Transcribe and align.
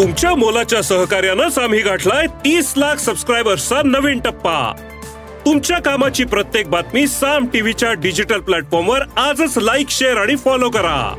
तुमच्या 0.00 0.34
मोलाच्या 0.34 0.82
सहकार्यानंच 0.82 1.58
आम्ही 1.58 1.80
गाठलाय 1.80 2.26
तीस 2.26 2.74
लाख 2.76 2.96
सबस्क्रायबर्सचा 2.96 3.76
नवीन 3.84 4.20
टप्पा. 4.20 4.72
तुमच्या 5.46 5.78
कामाची 5.78 6.24
प्रत्येक 6.24 6.68
बातमी 6.68 7.06
साम 7.06 7.46
टीव्हीच्या 7.46 7.92
डिजिटल 7.92 8.40
प्लॅटफॉर्मवर 8.40 9.00
आजच 9.16 9.58
लाईक 9.58 9.90
शेअर 9.90 10.16
आणि 10.16 10.36
फॉलो 10.36 10.70
करा. 10.70 11.14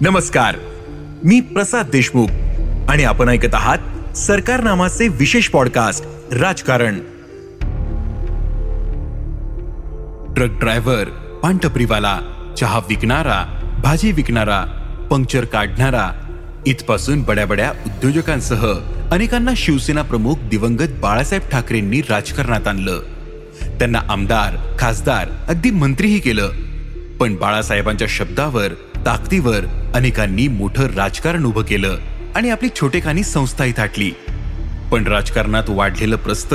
नमस्कार. 0.00 0.56
मी 1.24 1.40
प्रसाद 1.40 1.90
देशमुख 1.90 2.28
आणि 2.88 3.04
आपण 3.04 3.28
ऐकत 3.28 3.54
आहात 3.54 4.16
सरकार 4.16 4.60
नामाचे 4.60 5.08
विशेष 5.08 5.48
पॉडकास्ट 5.48 6.04
राजकारण. 6.34 7.00
ट्रक 10.36 10.50
ड्रायव्हर 10.60 11.08
पानटपरीवाला 11.42 12.18
चहा 12.58 12.78
विकणारा 12.78 13.44
भाजी 13.82 14.12
विकणारा 14.12 14.64
पंक्चर 15.10 15.44
काढणारा 15.44 16.10
इथपासून 16.66 17.22
बड्या 17.22 17.46
बड्या 17.46 17.70
उद्योजकांसह 17.86 18.66
अनेकांना 19.12 19.50
शिवसेना 19.56 20.02
प्रमुख 20.02 20.36
दिवंगत 20.50 21.00
बाळासाहेब 21.00 21.50
ठाकरेंनी 21.50 22.00
राजकारणात 22.00 22.68
आणलं. 22.68 23.00
त्यांना 23.78 24.00
आमदार 24.08 24.56
खासदार 24.78 25.28
अगदी 25.48 25.70
मंत्रीही 25.70 26.18
केलं. 26.18 26.48
पण 27.20 27.34
बाळासाहेबांच्या 27.34 28.06
शब्दावर 28.10 28.72
ताकदीवर 29.06 29.64
अनेकांनी 29.94 30.48
मोठं 30.48 30.86
राजकारण 30.86 31.44
उभं 31.44 31.62
केलं 31.62 31.96
आणि 32.36 32.50
आपली 32.50 32.68
छोटेखानी 32.80 33.22
संस्थाही 33.22 33.72
थाटली 33.76 34.10
पण 34.92 35.06
राजकारणात 35.06 35.62
वाढलेलं 35.68 36.16
प्रस्त 36.16 36.54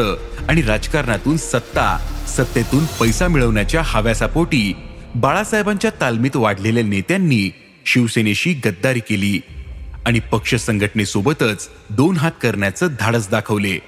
आणि 0.49 0.61
राजकारणातून 0.61 1.37
सत्ता 1.37 1.97
सत्तेतून 2.37 2.85
पैसा 2.85 3.27
मिळवण्याच्या 3.27 3.81
हव्यासापोटी 3.85 4.73
बाळासाहेबांच्या 5.15 5.91
तालमीत 6.01 6.35
वाढलेल्या 6.35 6.83
नेत्यांनी 6.83 7.49
शिवसेनेशी 7.85 8.53
गद्दारी 8.53 8.99
केली 8.99 9.39
आणि 10.05 10.19
पक्ष 10.19 10.55
संघटनेसोबतच 10.55 11.69
दोन 11.89 12.17
हात 12.17 12.31
करण्याचं 12.41 12.87
धाडस 12.99 13.29
दाखवले. 13.29 13.79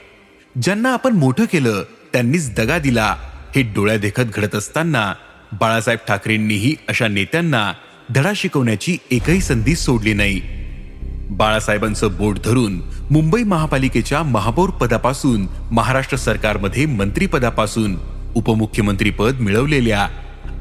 ज्यांना 0.62 0.94
आपण 0.94 1.14
मोठं 1.14 1.46
केलं 1.46 1.84
त्यांनीच 2.14 2.56
दगा 2.56 2.78
दिला. 2.78 3.16
हे 3.56 3.62
डोळ्या 3.62 3.98
देखत 3.98 4.24
घडत 4.24 4.56
असताना 4.56 5.14
बाळासाहेब 5.60 6.00
ठाकरेंनीही 6.08 6.76
अशा 6.88 7.08
नेत्यांना 7.08 7.74
धडा 8.10 8.32
शिकवण्याची 8.36 8.98
एकही 9.12 9.42
संधी 9.42 9.76
सोडली 9.76 10.14
नाही. 10.14 10.61
बाळासाहेबांचं 11.42 12.18
बोट 12.18 12.40
धरून 12.46 12.80
मुंबई 13.12 13.44
महापालिकेच्या 13.44 14.22
महापौर 14.24 14.70
पदापासून 14.70 15.46
महाराष्ट्र 15.72 16.18
सरकारमध्ये 16.18 16.86
मंत्रीपदापासून 16.86 17.96
उपमुख्यमंत्रीपद 18.36 19.40
मिळवलेल्या 19.40 20.08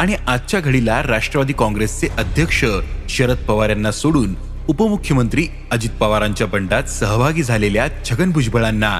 आणि 0.00 0.14
आजच्या 0.26 0.60
घडीला 0.60 1.02
राष्ट्रवादी 1.02 1.52
काँग्रेसचे 1.52 2.08
अध्यक्ष 2.18 2.64
शरद 3.08 3.44
पवार 3.48 3.70
यांना 3.70 3.92
सोडून 3.92 4.34
उपमुख्यमंत्री 4.68 5.46
अजित 5.70 5.90
पवारांच्या 5.90 6.46
बंडात 6.46 6.88
सहभागी 6.88 7.42
झालेल्या 7.42 7.86
छगन 8.04 8.30
भुजबळांना 8.30 8.98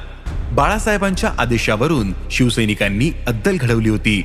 बाळासाहेबांच्या 0.53 1.31
आदेशावरून 1.39 2.13
शिवसैनिकांनी 2.31 3.11
अद्दल 3.27 3.57
घडवली 3.57 3.89
होती. 3.89 4.23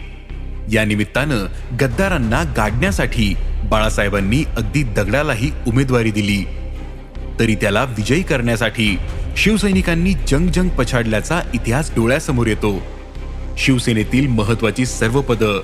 या 0.71 0.85
निमित्तानं 0.85 1.45
गद्दारांना 1.81 2.43
गाडण्यासाठी 2.57 3.33
बाळासाहेबांनी 3.69 4.43
अगदी 4.57 4.83
दगडालाही 4.95 5.51
उमेदवारी 5.67 6.11
दिली. 6.11 6.43
तरी 7.39 7.55
त्याला 7.55 7.83
विजयी 7.83 8.23
करण्यासाठी 8.23 8.97
शिवसैनिकांनी 9.37 10.13
जंग 10.27 10.47
जंग 10.47 10.69
पछाडल्याचा 10.69 11.41
इतिहास 11.53 11.91
डोळ्यासमोर 11.95 12.47
येतो. 12.47 12.81
शिवसेनेतील 13.57 14.27
महत्वाची 14.27 14.85
सर्व 14.85 15.21
पदं 15.21 15.63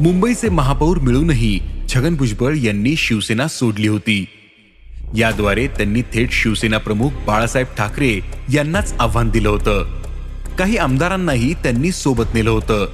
मुंबईचे 0.00 0.48
महापौर 0.48 0.98
मिळूनही 0.98 1.60
छगन 1.94 2.14
भुजबळ 2.14 2.54
यांनी 2.56 2.96
शिवसेना 2.96 3.48
सोडली 3.48 3.88
होती. 3.88 4.24
याद्वारे 5.16 5.66
त्यांनी 5.66 6.02
थेट 6.02 6.32
शिवसेना 6.32 6.78
प्रमुख 6.78 7.10
बाळासाहेब 7.26 7.66
ठाकरे 7.78 8.20
यांनाच 8.52 8.94
आव्हान 9.00 9.30
दिलं 9.30 9.48
होतं. 9.48 10.02
काही 10.58 10.76
आमदारांनाही 10.76 11.54
त्यांनी 11.54 11.92
सोबत 11.92 12.34
नेलं 12.34 12.50
होतं. 12.50 12.86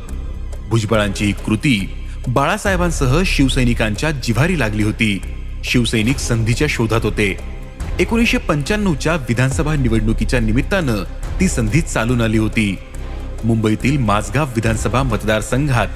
भुजबळांची 0.68 1.24
ही 1.24 1.32
कृती 1.32 1.90
बाळासाहेबांसह 2.28 3.22
शिवसैनिकांच्या 3.26 4.10
जिव्हारी 4.10 4.58
लागली 4.58 4.82
होती. 4.82 5.20
शिवसैनिक 5.64 6.16
संधीच्या 6.16 6.66
शोधात 6.70 7.00
होते. 7.02 7.57
एकोणीसशे 8.00 8.38
पंच्याण्णवच्या 8.38 9.14
विधानसभा 9.14 9.74
निवडणुकीच्या 9.74 10.40
निमित्तानं 10.40 11.02
ती 11.40 11.48
संधी 11.48 11.80
चालून 11.80 12.20
आली 12.20 12.38
होती. 12.38 12.78
मुंबईतील 13.44 13.96
माझगाव 13.98 14.46
विधानसभा 14.46 15.02
मतदारसंघात 15.02 15.86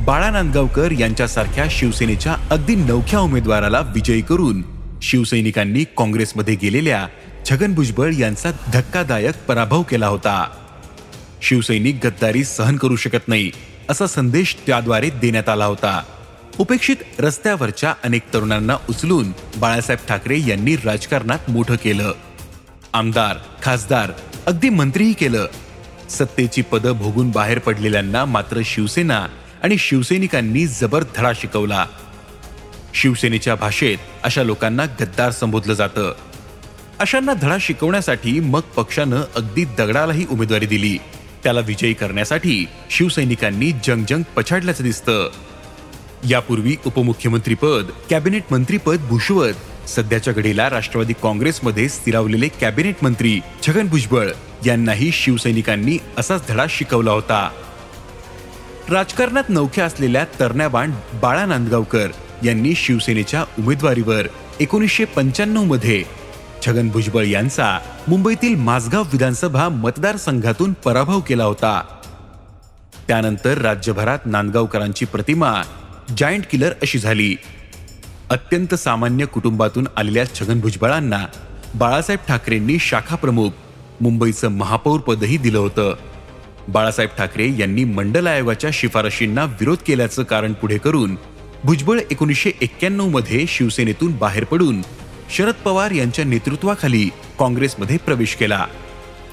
बाळा 0.00 0.30
नांदगावकर 0.30 0.92
यांच्यासारख्या 0.92 1.64
शिवसेनेच्या 1.70 2.36
अगदी 2.50 2.74
नवख्या 2.74 3.20
उमेदवाराला 3.20 3.80
विजयी 3.80 4.20
करून 4.20 4.62
शिवसैनिकांनी 5.02 5.84
काँग्रेसमध्ये 5.98 6.54
गेलेल्या 6.54 7.06
छगन 7.50 7.74
भुजबळ 7.74 8.12
यांचा 8.12 8.50
धक्कादायक 8.72 9.34
पराभव 9.48 9.82
केला 9.82 10.06
होता. 10.06 10.44
शिवसैनिक 11.42 12.06
गद्दारी 12.06 12.44
सहन 12.44 12.76
करू 12.76 12.96
शकत 12.96 13.28
नाही 13.28 13.50
असा 13.88 14.06
संदेश 14.06 14.56
त्याद्वारे 14.66 15.10
देण्यात 15.10 15.48
आला 15.48 15.64
होता. 15.64 16.02
उपेक्षित 16.58 16.96
रस्त्यावरच्या 17.18 17.94
अनेक 18.04 18.22
तरुणांना 18.34 18.76
उचलून 18.88 19.32
बाळासाहेब 19.56 20.08
ठाकरे 20.08 20.40
यांनी 20.46 20.76
राजकारणात 20.76 21.50
मोठं 21.50 21.76
केलं. 21.76 22.12
आमदार 22.92 23.36
खासदार 23.62 24.12
अगदी 24.46 24.68
मंत्रीही 24.68 25.12
केलं. 25.12 25.46
सत्तेची 26.10 26.62
पदं 26.62 26.92
भोगून 26.92 27.30
बाहेर 27.30 27.58
पडलेल्यांना 27.58 28.24
मात्र 28.24 28.60
शिवसेना 28.64 29.26
आणि 29.62 29.78
शिवसैनिकांनी 29.78 30.66
जबर 30.66 31.04
धडा 31.16 31.32
शिकवला. 31.32 31.86
शिवसेनेच्या 32.94 33.54
भाषेत 33.54 33.98
अशा 34.22 34.42
लोकांना 34.42 34.84
गद्दार 34.84 35.30
संबोधलं 35.30 35.74
जातं. 35.74 36.14
अशांना 36.98 37.34
धडा 37.34 37.56
शिकवण्यासाठी 37.60 38.40
मग 38.40 38.60
पक्षानं 38.60 39.22
अगदी 39.36 39.64
दगडालाही 39.64 40.26
उमेदवारी 40.30 40.66
दिली. 40.66 40.98
त्याला 41.44 41.60
विजयी 41.60 41.94
करण्यासाठी 41.94 42.66
शिवसैनिकांनी 42.90 43.72
जंगजंग 43.72 44.22
पछाडल्याचं 44.36 44.84
दिसतं. 44.84 45.30
यापूर्वी 46.26 46.76
उपमुख्यमंत्रीपद 46.86 47.90
कॅबिनेट 48.10 48.42
मंत्रीपद 48.50 49.00
भूषवत. 49.08 49.54
सध्याच्या 49.88 50.32
घडीला 50.32 50.70
राष्ट्रवादी 50.70 51.12
काँग्रेसमध्ये 51.12 51.88
स्थिरावलेले 51.88 52.48
कॅबिनेट 52.48 52.96
मंत्री 53.02 53.40
छगन 53.66 53.88
भुजबळ 53.88 54.28
यांनाही 54.66 55.10
शिवसैनिकांनी 55.12 55.98
असाच 56.18 56.42
धडा 56.48 56.66
शिकवला 56.70 57.10
होता. 57.10 57.50
राजकारणात 58.90 59.44
नौख्या 59.48 59.84
असलेल्या 59.84 60.24
तरण्याबाण 60.40 60.92
बाळा 61.22 61.46
नांदगावकर 61.46 62.08
यांनी 62.44 62.74
शिवसेनेच्या 62.74 63.44
उमेदवारीवर 63.58 64.26
एकोणीसशे 64.60 65.04
पंच्याण्णवमध्ये 65.04 66.04
छगन 66.66 66.88
भुजबळ 66.88 67.24
यांचा 67.24 67.78
मुंबईतील 68.08 68.54
माझगाव 68.54 69.02
विधानसभा 69.02 69.68
मतदारसंघातून 69.68 70.72
पराभव 70.72 71.20
केला 71.20 71.44
होता. 71.44 71.82
त्यानंतर 73.08 73.58
राज्यभरात 73.58 74.18
नांदगावकरांची 74.24 75.04
प्रतिमा 75.04 75.62
जायंट 76.16 76.44
किलर 76.50 76.72
अशी 76.82 76.98
झाली. 76.98 77.36
अत्यंत 78.30 78.74
सामान्य 78.74 79.24
कुटुंबातून 79.24 79.86
आलेल्या 79.96 80.24
छगन 80.34 80.60
भुजबळांना 80.60 81.26
बाळासाहेब 81.74 82.28
ठाकरेंनी 82.28 82.78
शाखा 82.78 83.16
प्रमुख 83.16 83.50
मुंबईचं 84.00 84.48
महापौर 84.48 85.00
पदही 85.00 85.36
दिलं 85.36 85.58
होतं. 85.58 85.94
बाळासाहेब 86.68 87.10
ठाकरे 87.18 87.50
यांनी 87.58 87.84
मंडल 87.84 88.26
आयोगाच्या 88.26 88.70
शिफारशींना 88.72 89.44
विरोध 89.44 89.78
केल्याचं 89.86 90.22
कारण 90.22 90.52
पुढे 90.52 90.78
करून 90.78 91.16
भुजबळ 91.64 92.00
एकोणीसशे 92.10 92.50
एक्क्याण्णवमध्ये 92.60 93.46
शिवसेनेतून 93.48 94.12
बाहेर 94.12 94.44
पडून 94.44 94.82
शरद 95.36 95.54
पवार 95.54 95.90
यांच्या 95.90 96.24
नेतृत्वाखाली 96.24 97.10
काँग्रेसमध्ये 97.38 97.96
प्रवेश 97.96 98.34
केला. 98.34 98.66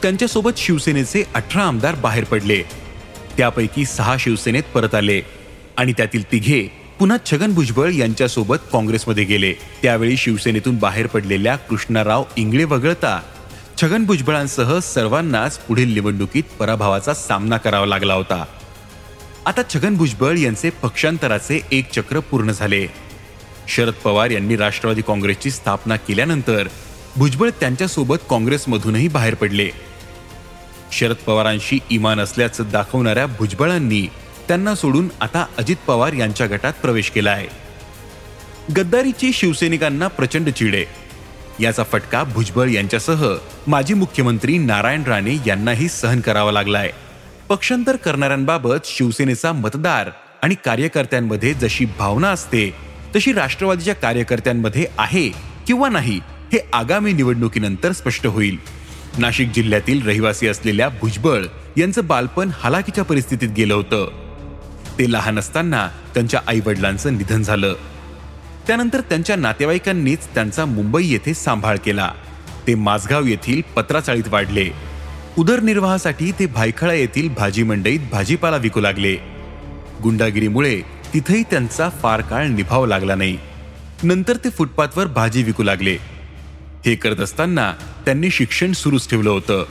त्यांच्यासोबत 0.02 0.52
शिवसेनेचे 0.58 1.24
अठरा 1.36 1.64
आमदार 1.64 1.96
बाहेर 1.96 2.24
पडले. 2.24 2.62
त्यापैकी 3.38 3.86
सहा 3.86 4.16
शिवसेनेत 4.20 4.64
परत 4.74 4.96
आले. 4.96 5.22
आणि 5.78 5.94
त्यातील 5.94 6.32
तिघे 6.32 6.68
पुन्हा 7.00 7.18
छगन 7.32 7.54
भुजबळ 7.54 7.92
यांच्यासोबत 7.92 8.58
काँग्रेसमध्ये 8.74 9.24
गेले. 9.24 9.54
त्यावेळी 9.82 10.18
शिवसेनेतून 10.18 10.78
बाहेर 10.78 11.08
पडलेल्या 11.08 11.56
कृष्णराव 11.56 12.24
इंगळे 12.36 12.64
वगळता 12.64 13.20
छगन 13.82 14.06
भुजबळांसह 14.06 14.80
सर्वांनाच 14.80 15.58
पुढील 15.58 15.94
निवडणुकीत 15.94 16.44
पराभवाचा 16.60 17.14
सामना 17.14 17.58
करावा 17.58 17.86
लागला 17.86 18.14
होता. 18.14 18.46
आता 19.46 19.62
छगन 19.74 19.96
भुजबळ 19.98 20.38
यांचे 20.38 20.70
पक्षांतराचे 20.70 21.62
एक 21.72 21.92
चक्र 21.92 22.20
पूर्ण 22.20 22.52
झाले. 22.52 22.88
शरद 23.68 23.94
पवार 23.94 24.30
यांनी 24.30 24.56
राष्ट्रवादी 24.56 25.02
काँग्रेसची 25.02 25.52
स्थापना 25.52 25.96
केल्यानंतर 25.96 26.68
भुजबळ 27.18 27.50
त्यांच्यासोबत 27.50 28.18
काँग्रेसमधूनही 28.30 29.08
बाहेर 29.08 29.36
पडले. 29.36 29.70
शरद 30.92 31.16
पवारांशी 31.16 31.80
इमान 31.90 32.20
असल्याचं 32.20 32.64
दाखवणाऱ्या 32.72 33.26
भुजबळांनी 33.26 34.08
त्यांना 34.48 34.76
सोडून 34.76 35.10
आता 35.22 35.46
अजित 35.58 35.76
पवार 35.88 36.14
यांच्या 36.14 36.48
गटात 36.48 36.74
प्रवेश 36.74 37.12
केला 37.12 37.32
आहे. 37.32 37.48
गद्दारीची 38.78 39.34
शिवसैनिकांना 39.34 40.08
प्रचंड 40.08 40.50
चिडे. 40.50 40.86
याचा 41.60 41.84
फटका 41.84 42.24
भुजबळ 42.24 42.70
यांच्यासह 42.70 43.36
माजी 43.68 43.94
मुख्यमंत्री 43.94 44.58
नारायण 44.58 45.04
राणे 45.04 45.38
यांनाही 45.48 45.88
सहन 45.88 46.20
करावा 46.22 46.52
लागलाय. 46.52 46.92
पक्षांतर 47.50 47.96
करणाऱ्यांबाबत 47.96 48.86
शिवसेनेचा 48.86 49.52
मतदार 49.52 50.10
आणि 50.44 50.56
कार्यकर्त्यांमध्ये 50.66 51.54
जशी 51.54 51.86
भावना 51.86 52.30
असते 52.30 52.74
तशी 53.16 53.34
राष्ट्रवादीच्या 53.34 53.96
कार्यकर्त्यांमध्ये 53.96 54.86
आहे 54.98 55.30
किंवा 55.68 55.90
नाही 55.90 56.20
हे 56.54 56.60
आगामी 56.74 57.14
निवडणुकीनंतर 57.14 57.92
स्पष्ट 57.92 58.28
होईल. 58.28 58.58
नाशिक 59.18 59.52
जिल्ह्यातील 59.52 60.08
रहिवासी 60.08 60.48
असलेल्या 60.48 60.90
भुजबळ 60.90 61.46
यांचं 61.78 62.08
बालपण 62.08 62.50
हलाखीच्या 62.60 63.04
परिस्थितीत 63.04 63.50
गेलं 63.50 63.74
होतं. 63.74 64.25
ते 65.00 65.12
लहान 65.12 65.40
असताना 65.40 65.90
त्यांच्या 66.14 66.40
आईवडिलांचं 66.48 67.18
निधन 67.18 67.42
झालं. 67.42 67.76
त्यानंतर 68.68 69.02
त्यांच्या 69.02 69.36
नातेवाईकांनीच 69.36 70.28
त्यांचा 70.28 70.66
मुंबई 70.66 71.08
येथे 71.08 71.34
सांभाळ 71.34 71.78
केला. 71.78 72.12
ते 72.68 72.76
माझगाव 72.76 73.26
येथील 73.26 73.62
पत्राचाळीत 73.76 74.28
वाढले. 74.28 74.70
उदरनिर्वाहासाठी 75.38 76.32
ते 76.32 76.46
भायखळा 76.46 76.94
येथील 76.94 77.30
भाजी 77.30 77.64
मंडईत 77.64 78.00
भाजीपाला 78.12 78.58
विकू 78.58 78.80
लागले. 78.80 79.16
गुंडागिरीमुळे 80.04 80.82
तिथेही 81.14 81.44
त्यांचा 81.44 81.90
फार 81.90 82.22
काळ 82.22 82.48
निभाव 82.48 82.86
लागला 82.86 83.16
नाही. 83.16 83.38
नंतर 84.04 84.36
ते 84.36 84.50
फुटपाथवर 84.50 85.08
भाजी 85.08 85.44
विकू 85.44 85.64
लागले. 85.64 85.98
हे 86.86 86.96
करत 86.96 87.20
असताना 87.20 87.74
त्यांनी 88.06 88.30
शिक्षण 88.30 88.72
सुरूच 88.72 89.10
ठेवलं 89.10 89.30
होतं. 89.30 89.66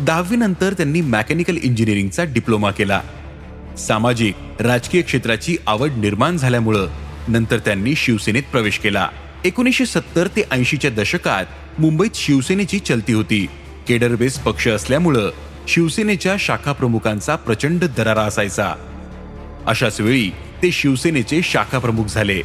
दहावीनंतर 0.00 0.72
त्यांनी 0.72 1.00
मेकॅनिकल 1.00 1.56
इंजिनिअरिंगचा 1.56 2.24
डिप्लोमा 2.24 2.70
केला. 2.70 3.00
सामाजिक 3.78 4.34
राजकीय 4.60 5.02
क्षेत्राची 5.02 5.56
आवड 5.66 5.90
निर्माण 5.90 6.36
झाल्यामुळं 6.36 6.88
नंतर 7.28 7.58
त्यांनी 7.58 7.94
शिवसेनेत 7.94 8.42
प्रवेश 8.42 8.78
केला. 8.78 9.08
एकोणीसशे 9.44 9.86
सत्तर 9.86 10.26
ते 10.26 10.42
ऐंशीच्या 10.50 10.90
दशकात 10.90 11.44
मुंबईत 11.78 12.10
शिवसेनेची 12.14 12.78
चलती 12.78 13.12
होती. 13.12 13.46
केडरबेस 13.88 14.38
पक्ष 14.38 14.68
असल्यामुळं 14.68 15.30
शिवसेनेच्या 15.68 16.36
शाखा 16.38 16.72
प्रमुखांचा 16.72 17.36
प्रचंड 17.36 17.84
दरारा 17.84 18.22
असायचा. 18.22 18.74
अशाच 19.66 20.00
वेळी 20.00 20.30
ते 20.62 20.72
शिवसेनेचे 20.72 21.40
शाखा 21.42 21.78
प्रमुख 21.78 22.04
झाले. 22.04 22.42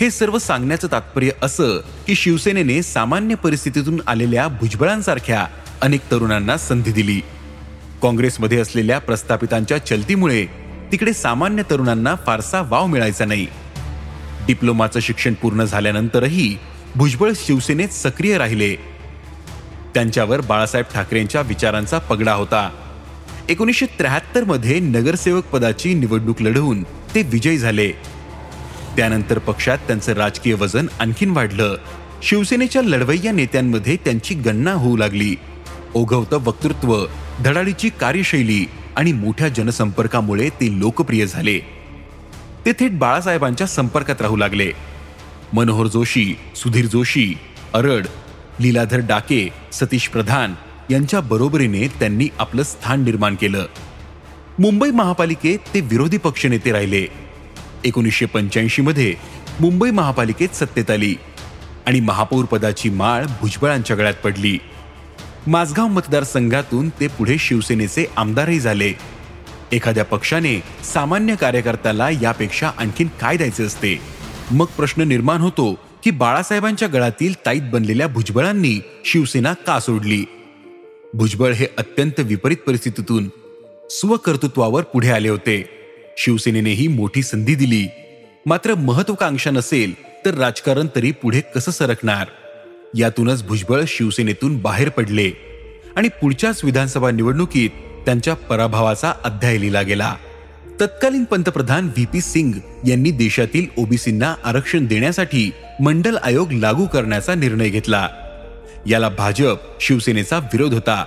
हे 0.00 0.10
सर्व 0.10 0.38
सांगण्याचं 0.38 0.88
तात्पर्य 0.92 1.30
असं 1.42 1.80
की 2.06 2.14
शिवसेनेने 2.14 2.82
सामान्य 2.82 3.34
परिस्थितीतून 3.34 4.00
आलेल्या 4.06 4.48
भुजबळांसारख्या 4.48 5.46
अनेक 5.80 6.00
तरुणांना 6.10 6.56
संधी 6.56 6.92
दिली. 6.92 7.20
काँग्रेसमध्ये 8.02 8.58
असलेल्या 8.58 8.98
प्रस्थापितांच्या 8.98 9.86
चलतीमुळे 9.86 10.46
तिकडे 10.92 11.12
सामान्य 11.12 11.62
तरुणांना 11.70 12.14
फारसा 12.26 12.60
वाव 12.60 12.86
मिळायचा 12.86 13.24
नाही. 13.24 13.46
डिप्लोमाचं 14.46 15.00
शिक्षण 15.00 15.34
पूर्ण 15.34 15.64
झाल्यानंतरही 15.64 16.58
भुजबळ 16.96 17.32
शिवसेनेत 17.36 17.88
सक्रिय 17.88 18.38
राहिले. 18.38 18.74
त्यांच्यावर 19.94 20.40
बाळासाहेब 20.40 20.94
ठाकरेंच्या 20.94 21.40
विचारांचा 21.40 21.98
पगडा 21.98 22.32
होता. 22.32 22.70
एकोणीसशे 23.48 23.86
त्र्याहत्तरमध्ये 23.86 24.78
नगरसेवक 24.78 25.44
पदाची 25.44 25.94
निवडणूक 25.94 26.42
लढवून 26.42 26.82
ते 26.82 27.22
विजयी 27.22 27.58
झाले. 27.58 27.92
त्यानंतर 28.96 29.38
पक्षात 29.38 29.78
त्यांचं 29.78 30.12
राजकीय 30.12 30.54
वजन 30.54 30.86
आणखीन 31.00 31.30
वाढलं. 31.30 31.76
शिवसेनेच्या 32.22 32.82
लढवय्या 32.82 33.32
नेत्यांमध्ये 33.32 33.96
त्यांची 33.96 34.34
गणना 34.34 34.72
होऊ 34.72 34.96
लागली. 34.96 35.34
ओघवतं 35.94 36.36
वक्तृत्व 36.36 37.04
धडाडीची 37.40 37.88
कार्यशैली 37.88 38.66
आणि 38.96 39.12
मोठ्या 39.12 39.48
जनसंपर्कामुळे 39.48 40.48
ते 40.48 40.80
लोकप्रिय 40.80 41.26
झाले. 41.26 41.58
ते 42.66 42.72
थेट 42.72 42.98
बाळासाहेबांच्या 42.98 43.66
संपर्कात 43.66 44.22
राहू 44.22 44.36
लागले. 44.36 44.72
मनोहर 45.52 45.86
जोशी 45.86 46.34
सुधीर 46.56 46.86
जोशी 46.86 47.34
अरड 47.74 48.06
लीलाधर 48.60 48.98
डाके 48.98 49.48
सतीश 49.72 50.08
प्रधान 50.08 50.54
यांच्या 50.90 51.20
बरोबरीने 51.20 51.88
त्यांनी 51.88 52.28
आपलं 52.38 52.62
स्थान 52.62 53.02
निर्माण 53.02 53.34
केलं. 53.34 53.66
मुंबई 54.58 54.90
महापालिकेत 54.90 55.58
ते 55.74 55.80
विरोधी 55.80 56.16
पक्षनेते 56.16 56.72
राहिले. 56.72 57.06
एकोणीसशे 57.84 58.26
पंच्याऐंशी 58.26 58.82
मध्ये 58.82 59.14
मुंबई 59.60 59.90
महापालिकेत 59.90 60.48
सत्तेत 60.48 60.90
आली 60.90 61.14
आणि 61.86 62.00
महापौर 62.00 62.44
पदाची 62.44 62.90
माळ 62.90 63.24
भुजबळांच्या 63.40 63.96
गळ्यात 63.96 64.14
पडली. 64.14 64.58
माझगाव 65.46 65.86
मतदारसंघातून 65.86 66.88
ते 66.88 67.06
पुढे 67.06 67.38
शिवसेनेचे 67.38 68.06
आमदारही 68.16 68.60
झाले. 68.60 68.92
एखाद्या 69.72 70.04
पक्षाने 70.04 70.62
सामान्य 70.94 71.34
कार्यकर्त्याला 71.34 72.10
यापेक्षा 72.10 72.70
आणखीन 72.78 73.08
काय 73.20 73.36
द्यायचे 73.36 73.64
असते? 73.64 74.00
मग 74.50 74.66
प्रश्न 74.66 75.02
निर्माण 75.02 75.40
होतो 75.40 75.78
की 76.04 76.10
बाळासाहेबांच्या 76.10 76.88
गळातील 76.88 77.34
ताईत 77.46 77.62
बनलेल्या 77.62 78.06
भुजबळांनी 78.06 78.80
शिवसेना 79.04 79.52
का 79.52 79.80
सोडली? 79.80 80.24
भुजबळ 81.14 81.52
हे 81.52 81.66
अत्यंत 81.78 82.20
विपरीत 82.20 82.56
परिस्थितीतून 82.56 83.28
स्वकर्तृत्वावर 83.90 84.82
पुढे 84.82 85.10
आले 85.10 85.28
होते. 85.28 85.68
शिवसेनेनेही 86.18 86.88
मोठी 86.88 87.22
संधी 87.22 87.54
दिली. 87.54 87.88
मात्र 88.46 88.74
महत्वाकांक्षा 88.74 89.50
नसेल 89.50 89.94
तर 90.24 90.34
राजकारण 90.34 90.86
तरी 90.96 91.10
पुढे 91.10 91.40
कसं 91.40 91.70
सरकणार? 91.70 92.26
यातूनच 92.94 93.46
भुजबळ 93.46 93.82
शिवसेनेतून 93.88 94.58
बाहेर 94.58 94.88
पडले. 94.88 95.30
आणि 95.96 96.08
पुढच्याच 96.08 96.64
विधानसभा 96.64 97.10
निवडणुकीत 97.10 97.70
त्यांच्या 98.06 98.34
पराभवाचा 98.34 99.12
अध्याय 99.24 99.60
लिहिला 99.60 99.82
गेला. 99.82 100.16
तत्कालीन 100.80 101.24
पंतप्रधान 101.24 101.84
व्ही 101.84 102.04
पी 102.04 102.20
सिंग 102.20 102.52
यांनी 102.88 103.10
देशातील 103.10 103.66
ओबीसींना 103.78 104.34
आरक्षण 104.44 104.86
देण्यासाठी 104.86 105.50
मंडल 105.80 106.16
आयोग 106.16 106.52
लागू 106.52 106.86
करण्याचा 106.86 107.34
निर्णय 107.34 107.68
घेतला. 107.68 108.08
याला 108.86 109.08
भाजप 109.08 109.58
शिवसेनेचा 109.80 110.38
विरोध 110.38 110.74
होता. 110.74 111.04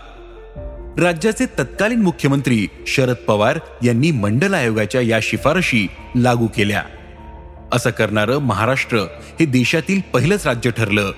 राज्याचे 0.99 1.45
तत्कालीन 1.45 2.01
मुख्यमंत्री 2.01 2.67
शरद 2.87 3.15
पवार 3.27 3.59
यांनी 3.83 4.11
मंडल 4.11 4.53
आयोगाच्या 4.53 5.01
या 5.01 5.19
शिफारशी 5.21 5.87
लागू 6.15 6.47
केल्या. 6.47 6.83
असं 7.73 7.89
करणारं 7.89 8.37
महाराष्ट्र 8.37 8.97
हे 9.39 9.45
देशातील 9.45 10.01
पहिलंच 10.13 10.47
राज्य 10.47 10.71
ठरलं. 10.71 11.11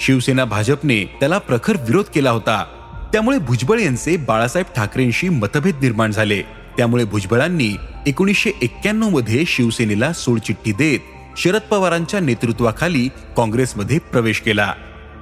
शिवसेना 0.00 0.44
भाजपने 0.44 1.04
त्याला 1.04 1.38
प्रखर 1.38 1.76
विरोध 1.76 2.04
केला 2.04 2.30
होता. 2.30 2.64
त्यामुळे 3.12 3.38
भुजबळ 3.38 3.78
यांचे 3.78 4.16
बाळासाहेब 4.16 4.74
ठाकरेंशी 4.76 5.28
मतभेद 5.28 5.74
निर्माण 5.82 6.10
झाले. 6.10 6.42
त्यामुळे 6.76 7.04
भुजबळांनी 7.04 7.76
एकोणीसशे 8.06 8.50
एक्क्याण्णवमध्ये 8.62 9.44
शिवसेनेला 9.46 10.12
सोडचिठ्ठी 10.12 10.72
देत 10.72 10.98
शरद 11.36 11.60
पवारांच्या 11.60 12.20
नेतृत्वाखाली 12.20 13.08
काँग्रेसमध्ये 13.36 13.98
प्रवेश 13.98 14.40
केला. 14.40 14.74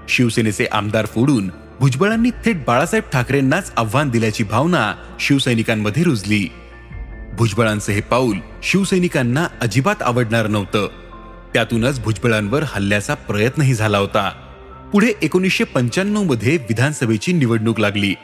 शिवसेनेचे 0.09 0.67
आमदार 0.73 1.07
फोडून 1.07 1.51
भुजबळांनी 1.81 2.31
थेट 2.31 2.65
बाळासाहेब 2.65 3.11
ठाकरेंनाच 3.13 3.73
आव्हान 3.77 4.09
दिल्याची 4.09 4.45
भावना 4.45 4.95
शिवसैनिकांमध्ये 5.21 6.03
रुजली. 6.03 6.49
भुजबळांचं 7.33 7.93
हे 7.93 8.01
पाऊल 8.01 8.37
शिवसैनिकांना 8.63 9.47
अजिबात 9.61 10.03
आवडणार 10.03 10.47
नव्हतं. 10.47 10.89
त्यातूनच 11.55 12.01
भुजबळांवर 12.01 12.63
हल्ल्याचा 12.67 13.15
प्रयत्नही 13.15 13.75
झाला 13.75 13.99
होता. 13.99 14.47
पुढे 14.93 15.13
एकोणीसशे 15.23 15.65
पंच्याण्णवमध्ये 15.65 16.57
विधानसभेची 16.57 17.33
निवडणूक 17.33 17.81
लागली. 17.81 18.15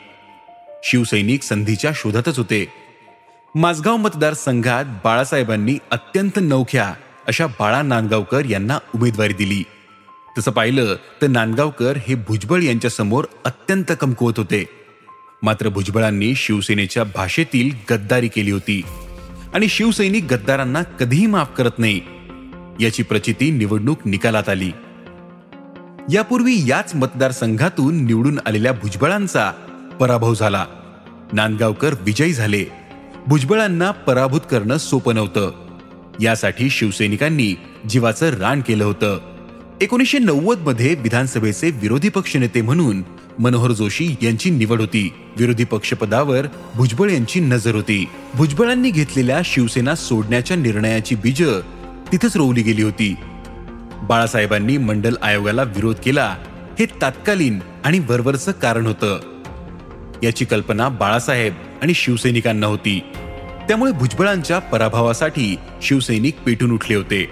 शिवसैनिक 0.85 1.43
संधीच्या 1.43 1.91
शोधातच 1.95 2.39
होते. 2.39 2.69
माझगाव 3.55 3.97
मतदारसंघात 3.97 4.85
बाळासाहेबांनी 4.85 5.79
अत्यंत 5.91 6.31
नवख्या 6.37 6.95
अशा 7.29 7.47
बाळा 7.47 7.83
नांदगावकर 7.83 8.45
यांना 8.45 8.79
उमेदवारी 8.95 9.33
दिली. 9.33 9.65
तसं 10.39 10.51
पाहिलं 10.51 10.97
तर 11.23 11.27
नांदगावकर 11.27 11.97
हे 11.97 12.15
भुजबळ 12.15 12.63
यांच्यासमोर 12.63 13.25
अत्यंत 13.45 13.93
कमकुवत 14.01 14.35
होते. 14.37 14.65
मात्र 15.43 15.69
भुजबळांनी 15.69 16.35
शिवसेनेच्या 16.35 17.05
भाषेतील 17.05 17.95
गद्दारी 17.95 18.29
केली 18.29 18.51
होती. 18.51 18.83
आणि 19.55 19.69
शिवसैनिक 19.69 20.25
गद्दारांना 20.25 20.83
कधीही 20.83 21.27
माफ 21.27 21.57
करत 21.57 21.79
नाही. 21.79 22.01
याची 22.81 23.03
प्रचिती 23.03 23.51
निवडणूक 23.51 23.99
निकालात 24.05 24.49
आली. 24.49 24.71
यापूर्वी 26.13 26.55
याच 26.67 26.95
मतदारसंघातून 26.95 28.05
निवडून 28.05 28.39
आलेल्या 28.47 28.73
भुजबळांचा 28.73 29.53
पराभव 30.01 30.35
झाला. 30.35 30.67
नांदगावकर 31.33 31.95
विजयी 32.01 32.33
झाले. 32.33 32.65
भुजबळांना 33.27 33.91
पराभूत 33.91 34.41
करणं 34.51 34.77
सोपं 34.77 35.15
नव्हतं. 35.15 35.51
यासाठी 36.21 36.71
शिवसैनिकांनी 36.71 37.55
जीवाचं 37.89 38.31
रान 38.31 38.61
केलं 38.61 38.85
होतं. 38.85 39.19
एकोणीसशे 39.81 40.19
नव्वदमध्ये 40.19 40.95
विधानसभेचे 40.95 41.71
विरोधी 41.71 42.09
पक्षनेते 42.09 42.63
म्हणून 42.63 43.03
मनोहर 43.39 43.73
जोशी 43.73 44.15
यांची 44.23 44.51
निवड 44.51 44.81
होती. 44.81 45.13
विरोधी 45.39 45.65
पक्षपदावर 45.65 46.47
भुजबळ 46.75 47.11
यांची 47.11 47.41
नजर 47.41 47.75
होती. 47.75 48.09
भुजबळांनी 48.35 48.91
घेतलेल्या 48.91 49.41
शिवसेना 49.45 49.95
सोडण्याच्या 49.95 50.57
निर्णयाची 50.57 51.15
बीज 51.15 51.43
तिथेच 52.13 52.37
रोवली 52.37 52.63
गेली 52.63 52.83
होती. 52.83 53.15
बाळासाहेबांनी 54.07 54.77
मंडल 54.77 55.15
आयोगाला 55.23 55.63
विरोध 55.63 55.97
केला. 55.97 56.37
हे 56.79 56.87
तात्कालीन 56.87 57.59
आणि 57.85 57.99
वरवरचं 57.99 58.53
कारण 58.53 58.87
होतं. 58.87 59.19
याची 60.23 60.45
कल्पना 60.45 60.89
बाळासाहेब 60.89 61.55
आणि 61.83 61.95
शिवसैनिकांना 61.95 62.67
होती. 62.67 63.01
त्यामुळे 63.69 63.93
भुजबळांच्या 63.93 64.59
पराभवासाठी 64.59 65.57
शिवसैनिक 65.83 66.39
पेटून 66.39 66.73
उठले 66.73 66.97
होते. 66.97 67.31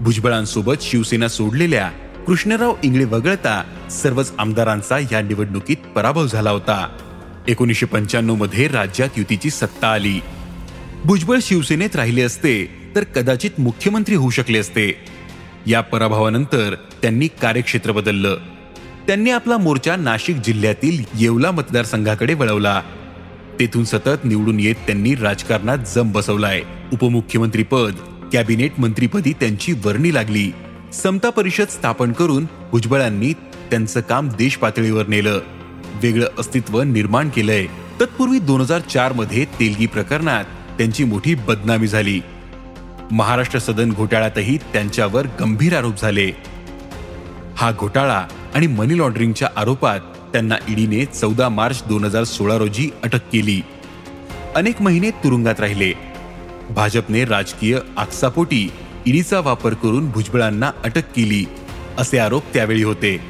भुजबळांसोबत 0.00 0.74
शिवसेना 0.80 1.28
सोडलेल्या 1.28 1.90
कृष्णराव 2.26 2.74
इंगळे 2.84 3.04
वगळता 3.04 3.64
सर्वच 3.90 4.32
आमदारांचा 4.38 4.98
या 4.98 5.22
निवडणुकीत 5.22 5.76
पराभव 5.76 6.26
झाला 6.26 6.50
होता. 6.50 6.96
एकोणीसशे 7.48 7.86
पंच्याण्णवमध्ये 7.86 8.68
राज्यात 8.68 9.08
युतीची 9.16 9.50
सत्ता 9.50 9.92
आली. 9.92 10.20
भुजबळ 11.04 11.38
शिवसेनेत 11.42 11.96
राहिले 11.96 12.22
असते 12.22 12.80
तर 12.94 13.04
कदाचित 13.04 13.50
मुख्यमंत्री 13.58 14.14
होऊ 14.14 14.30
शकले 14.30 14.58
असते. 14.58 15.13
या 15.66 15.80
पराभवानंतर 15.80 16.74
त्यांनी 17.02 17.28
कार्यक्षेत्र 17.42 17.92
बदललं. 17.92 18.36
त्यांनी 19.06 19.30
आपला 19.30 19.56
मोर्चा 19.56 19.96
नाशिक 19.96 20.36
जिल्ह्यातील 20.36 21.04
येवला 21.18 21.50
मतदारसंघाकडे 21.50 22.34
वळवला. 22.34 22.82
तेथून 23.60 23.84
सतत 23.84 24.24
निवडून 24.24 24.60
येत 24.60 24.74
त्यांनी 24.74 25.14
राजकारणात 25.14 25.78
जम 25.94 26.12
बसवलाय. 26.12 26.62
उपमुख्यमंत्रीपद 26.92 27.94
कॅबिनेट 28.32 28.72
मंत्रीपदी 28.78 29.32
त्यांची 29.32 29.72
वर्णी 29.72 30.14
लागली. 30.14 30.52
समता 30.92 31.30
परिषद 31.30 31.68
स्थापन 31.68 32.12
करून 32.12 32.44
भुजबळांनी 32.44 33.32
त्यांचं 33.70 34.00
काम 34.00 34.28
देश 34.28 34.56
पातळीवर 34.56 35.06
नेलं. 35.06 35.40
वेगळं 36.02 36.26
अस्तित्व 36.38 36.82
निर्माण 36.82 37.28
केलंय. 37.28 37.66
तत्पूर्वी 38.00 38.38
दोन 38.38 38.60
हजार 38.60 38.80
चारमध्ये 38.80 39.44
तेलगी 39.44 39.86
प्रकरणात 39.86 40.44
त्यांची 40.78 41.04
मोठी 41.04 41.34
बदनामी 41.34 41.86
झाली. 41.86 42.20
महाराष्ट्र 43.14 43.58
सदन 43.58 43.92
घोटाळ्यातही 43.92 44.56
त्यांच्यावर 44.56 45.26
गंभीर 45.40 45.76
आरोप 45.76 46.00
झाले. 46.00 46.30
हा 47.56 47.72
घोटाळा 47.72 48.26
आणि 48.54 48.66
मनी 48.66 48.98
लॉन्ड्रिंगच्या 48.98 49.48
आरोपात 49.56 50.00
त्यांना 50.32 50.54
ईडीने 50.68 51.04
चौदा 51.04 51.48
मार्च 51.48 51.82
दोन 51.88 52.04
हजार 52.04 52.24
सोळा 52.24 52.58
रोजी 52.58 52.90
अटक 53.02 53.28
केली. 53.32 53.60
अनेक 54.54 54.82
महिने 54.82 55.10
तुरुंगात 55.10 55.60
राहिले. 55.60 55.92
भाजपने 56.70 57.24
राजकीय 57.24 57.78
आकसापोटी 57.96 58.70
ईडीचा 59.06 59.40
वापर 59.40 59.74
करून 59.74 60.10
भुजबळांना 60.10 60.70
अटक 60.84 61.12
केली 61.16 61.44
असे 61.98 62.18
आरोप 62.18 62.42
त्यावेळी 62.54 62.82
होते. 62.82 63.20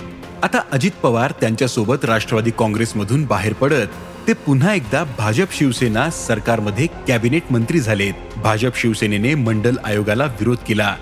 आता 0.43 0.59
अजित 0.73 0.93
पवार 1.03 1.33
त्यांच्यासोबत 1.41 2.05
राष्ट्रवादी 2.05 2.51
काँग्रेसमधून 2.51 3.25
बाहेर 3.25 3.53
पडत 3.53 3.87
ते 4.27 4.33
पुन्हा 4.33 4.75
एकदा 4.75 5.05
भाजप 5.19 5.53
शिवसेना 5.53 6.11
सरकारमध्ये 6.11 6.87
कॅबिनेट 7.09 7.43
मंत्री 7.51 7.81
झालेत. 7.81 8.15
भाजप 8.37 8.77
शिवसेनेने 8.77 9.35
मंडल 9.35 9.77
आयोगाला 9.85 10.25
विरोध 10.25 10.57
केला. 10.69 10.97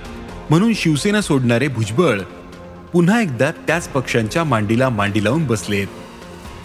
म्हणून 0.50 0.72
शिवसेना 0.74 1.20
सोडणारे 1.20 1.68
भुजबळ 1.68 2.20
पुन्हा 2.92 3.20
एकदा 3.20 3.50
त्याच 3.50 3.88
पक्षांच्या 3.88 4.44
मांडीला 4.44 4.88
मांडी 4.88 5.24
लावून 5.24 5.46
बसलेत. 5.46 5.86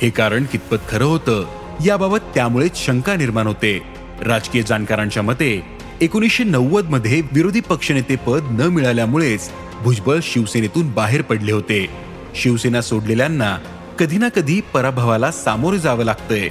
हे 0.02 0.10
कारण 0.10 0.44
कितपत 0.44 0.78
खरं 0.90 1.06
होतं 1.06 1.46
याबाबत 1.86 2.18
त्यामुळेच 2.36 2.86
शंका 2.86 3.16
निर्माण 3.16 3.48
होते. 3.48 3.82
राजकीय 4.22 4.64
जाणकारांच्या 4.64 5.24
मते 5.24 5.64
एकोणीसशे 6.02 6.44
नव्वदमध्ये 6.44 7.22
विरोधी 7.32 7.60
पक्षनेते 7.60 8.16
पद 8.16 8.42
न 8.52 8.62
मिळाल्यामुळेच 8.62 9.50
भुजबळ 9.84 10.20
शिवसेनेतून 10.24 10.92
बाहेर 10.92 11.22
पडले 11.22 11.52
होते. 11.52 11.88
शिवसेना 12.36 12.82
सोडलेल्यांना 12.82 13.58
कधी 14.00 14.18
ना 14.18 14.30
कधी 14.30 14.62
पराभवाला 14.74 15.32
सामोरे 15.32 15.80
जावं 15.80 16.04
लागतंय. 16.04 16.50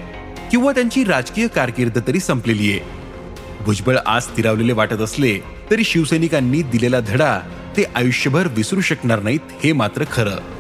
किंवा 0.51 0.73
त्यांची 0.73 1.05
राजकीय 1.05 1.49
कारकीर्द 1.49 1.99
तरी 2.07 2.21
संपलेली 2.21 2.73
आहे. 2.73 2.81
भुजबळ 3.61 3.97
आज 4.07 4.23
स्थिरावलेले 4.23 4.73
वाटत 4.73 5.01
असले 5.01 5.39
तरी 5.71 5.85
शिवसैनिकांनी 5.85 6.63
दिलेला 6.63 7.01
धडा 7.01 7.41
ते 7.77 7.85
आयुष्यभर 7.95 8.47
विसरू 8.47 8.81
शकणार 8.81 9.21
नाहीत 9.21 9.41
हे 9.65 9.73
मात्र 9.73 10.05
खरं. 10.13 10.56